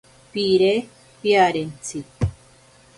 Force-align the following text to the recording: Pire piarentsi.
Pire 0.31 0.87
piarentsi. 1.21 2.03